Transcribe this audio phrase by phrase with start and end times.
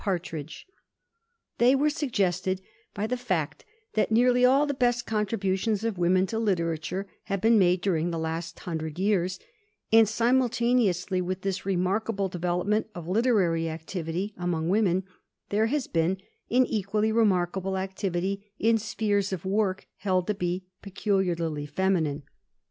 [0.03, 0.65] Partridge.
[1.59, 2.59] They were suggested
[2.95, 7.59] by the fact that nearly all the best contributions of women to literature have been
[7.59, 9.37] made during the last hundred years,
[9.93, 15.03] and simultaneously with this remarkable development of literary activity among women,
[15.49, 16.17] there has been
[16.49, 22.23] an equally remarkable activity in spheres of work held to be peculiarly feminine.